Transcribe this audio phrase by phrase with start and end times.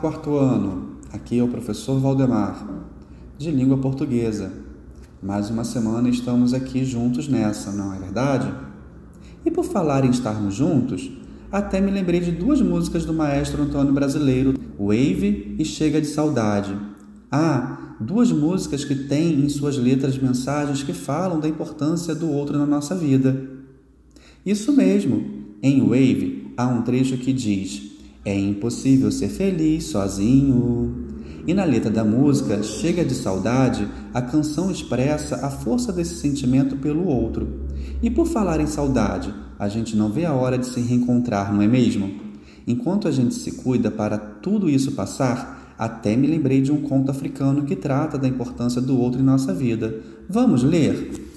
[0.00, 0.96] Quarto ano.
[1.12, 2.66] Aqui é o professor Valdemar,
[3.36, 4.50] de língua portuguesa.
[5.22, 8.50] Mais uma semana estamos aqui juntos nessa, não é verdade?
[9.44, 11.10] E por falar em estarmos juntos,
[11.52, 16.74] até me lembrei de duas músicas do maestro Antônio Brasileiro, Wave e Chega de Saudade.
[17.30, 22.56] Ah, duas músicas que têm em suas letras mensagens que falam da importância do outro
[22.56, 23.50] na nossa vida.
[24.46, 25.22] Isso mesmo,
[25.62, 27.89] em Wave há um trecho que diz:
[28.24, 31.08] É impossível ser feliz sozinho.
[31.46, 36.76] E na letra da música Chega de Saudade, a canção expressa a força desse sentimento
[36.76, 37.48] pelo outro.
[38.02, 41.62] E por falar em saudade, a gente não vê a hora de se reencontrar, não
[41.62, 42.10] é mesmo?
[42.66, 47.10] Enquanto a gente se cuida para tudo isso passar, até me lembrei de um conto
[47.10, 49.98] africano que trata da importância do outro em nossa vida.
[50.28, 51.29] Vamos ler?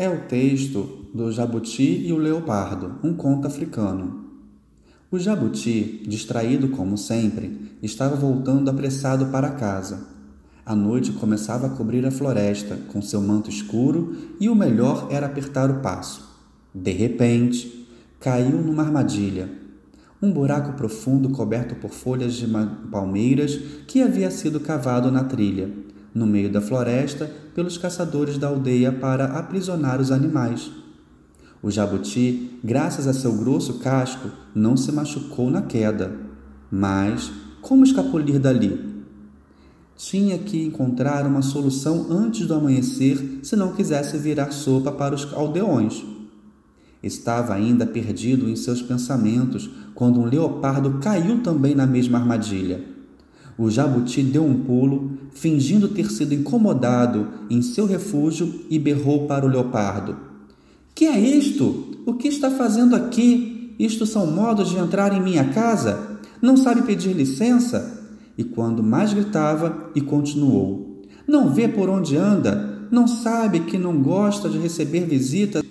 [0.00, 4.26] É o texto do Jabuti e o Leopardo, um conto africano.
[5.10, 10.06] O jabuti, distraído como sempre, estava voltando apressado para casa.
[10.64, 15.26] A noite começava a cobrir a floresta com seu manto escuro e o melhor era
[15.26, 16.24] apertar o passo.
[16.72, 17.88] De repente,
[18.20, 19.50] caiu numa armadilha.
[20.22, 22.46] Um buraco profundo coberto por folhas de
[22.88, 23.56] palmeiras
[23.88, 25.68] que havia sido cavado na trilha,
[26.14, 30.70] no meio da floresta, pelos caçadores da aldeia para aprisionar os animais.
[31.62, 36.12] O jabuti, graças a seu grosso casco, não se machucou na queda.
[36.70, 38.86] Mas como escapulir dali?
[39.96, 45.32] Tinha que encontrar uma solução antes do amanhecer se não quisesse virar sopa para os
[45.32, 46.04] aldeões.
[47.02, 52.84] Estava ainda perdido em seus pensamentos quando um leopardo caiu também na mesma armadilha.
[53.56, 59.46] O jabuti deu um pulo, fingindo ter sido incomodado em seu refúgio e berrou para
[59.46, 60.28] o leopardo:
[60.98, 62.02] que é isto?
[62.04, 63.72] O que está fazendo aqui?
[63.78, 66.18] Isto são modos de entrar em minha casa?
[66.42, 68.04] Não sabe pedir licença?
[68.36, 72.88] E quando mais gritava, e continuou: Não vê por onde anda?
[72.90, 75.62] Não sabe que não gosta de receber visitas?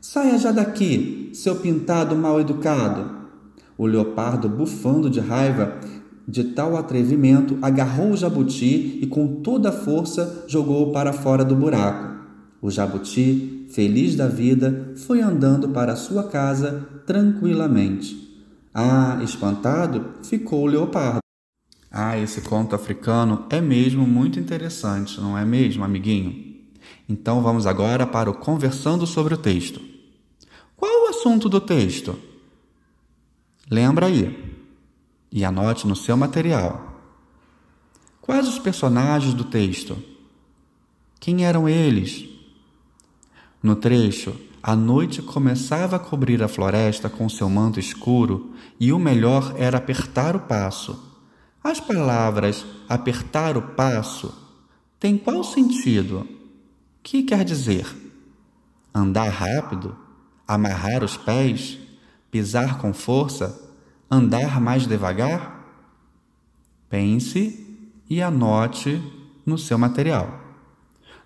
[0.00, 3.10] Saia já daqui, seu pintado mal educado.
[3.76, 5.76] O leopardo, bufando de raiva
[6.28, 11.56] de tal atrevimento, agarrou o jabuti e com toda a força jogou-o para fora do
[11.56, 12.18] buraco.
[12.60, 18.26] O jabuti feliz da vida, foi andando para sua casa tranquilamente.
[18.72, 21.20] Ah, espantado, ficou o leopardo.
[21.90, 26.46] Ah, esse conto africano é mesmo muito interessante, não é mesmo, amiguinho?
[27.08, 29.80] Então vamos agora para o conversando sobre o texto.
[30.76, 32.18] Qual o assunto do texto?
[33.70, 34.47] Lembra aí
[35.30, 37.00] e anote no seu material.
[38.20, 39.96] Quais os personagens do texto?
[41.20, 42.28] Quem eram eles?
[43.62, 48.98] No trecho, a noite começava a cobrir a floresta com seu manto escuro e o
[48.98, 51.02] melhor era apertar o passo.
[51.62, 54.32] As palavras apertar o passo
[55.00, 56.26] têm qual sentido?
[57.02, 57.86] Que quer dizer?
[58.94, 59.96] Andar rápido?
[60.46, 61.78] Amarrar os pés?
[62.30, 63.67] Pisar com força?
[64.10, 65.64] Andar mais devagar?
[66.88, 67.66] Pense
[68.08, 69.02] e anote
[69.44, 70.40] no seu material.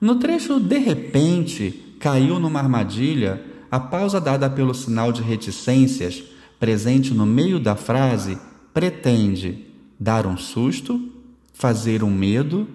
[0.00, 6.24] No trecho de repente, caiu numa armadilha, a pausa dada pelo sinal de reticências,
[6.58, 8.38] presente no meio da frase,
[8.72, 9.66] pretende
[9.98, 11.12] dar um susto,
[11.52, 12.66] fazer um medo,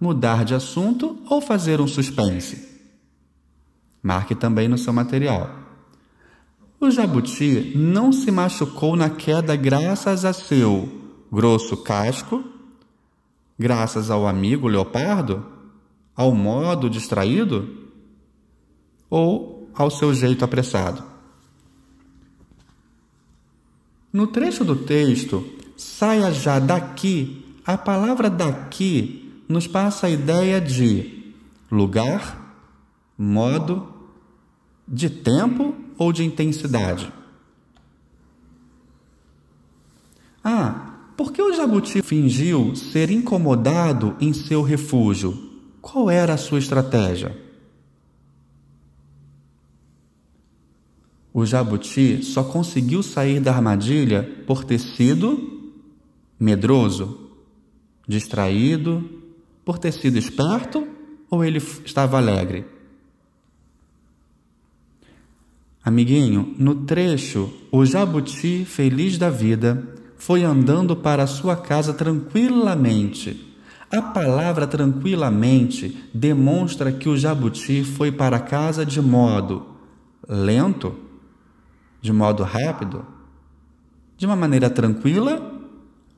[0.00, 2.66] mudar de assunto ou fazer um suspense.
[4.02, 5.63] Marque também no seu material.
[6.84, 10.86] O jabuti não se machucou na queda graças a seu
[11.32, 12.44] grosso casco,
[13.58, 15.46] graças ao amigo leopardo,
[16.14, 17.88] ao modo distraído
[19.08, 21.02] ou ao seu jeito apressado.
[24.12, 25.42] No trecho do texto,
[25.78, 31.32] saia já daqui, a palavra daqui nos passa a ideia de
[31.70, 32.54] lugar,
[33.16, 33.88] modo,
[34.86, 37.12] de tempo ou de intensidade.
[40.42, 45.52] Ah, por que o jabuti fingiu ser incomodado em seu refúgio?
[45.80, 47.36] Qual era a sua estratégia?
[51.32, 55.72] O jabuti só conseguiu sair da armadilha por ter sido
[56.38, 57.30] medroso,
[58.06, 59.08] distraído,
[59.64, 60.86] por ter sido esperto
[61.30, 62.73] ou ele estava alegre?
[65.84, 69.86] Amiguinho, no trecho, o jabuti, feliz da vida,
[70.16, 73.54] foi andando para sua casa tranquilamente.
[73.90, 79.66] A palavra tranquilamente demonstra que o jabuti foi para casa de modo
[80.26, 80.96] lento,
[82.00, 83.04] de modo rápido,
[84.16, 85.60] De uma maneira tranquila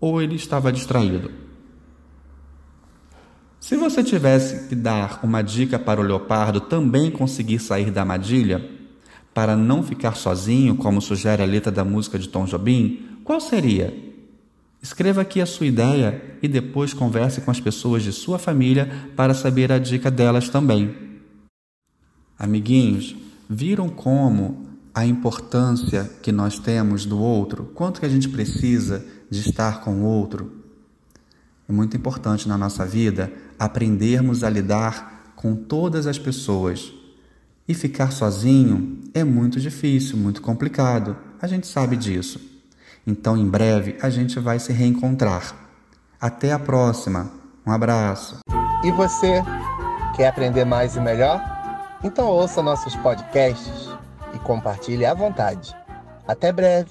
[0.00, 1.30] ou ele estava distraído?
[3.60, 8.81] Se você tivesse que dar uma dica para o leopardo também conseguir sair da armadilha,
[9.34, 13.92] para não ficar sozinho, como sugere a letra da música de Tom Jobim, qual seria?
[14.82, 19.32] Escreva aqui a sua ideia e depois converse com as pessoas de sua família para
[19.32, 20.94] saber a dica delas também.
[22.36, 23.14] Amiguinhos,
[23.48, 27.70] viram como a importância que nós temos do outro?
[27.74, 30.50] Quanto que a gente precisa de estar com o outro?
[31.68, 36.92] É muito importante na nossa vida aprendermos a lidar com todas as pessoas.
[37.68, 41.16] E ficar sozinho é muito difícil, muito complicado.
[41.40, 42.40] A gente sabe disso.
[43.06, 45.54] Então, em breve, a gente vai se reencontrar.
[46.20, 47.30] Até a próxima.
[47.66, 48.38] Um abraço.
[48.84, 49.42] E você,
[50.16, 51.40] quer aprender mais e melhor?
[52.04, 53.88] Então ouça nossos podcasts
[54.34, 55.74] e compartilhe à vontade.
[56.26, 56.90] Até breve.